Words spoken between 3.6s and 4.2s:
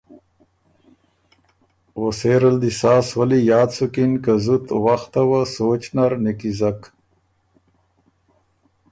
سُکِن